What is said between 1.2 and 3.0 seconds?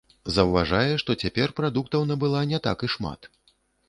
цяпер прадуктаў набыла не так і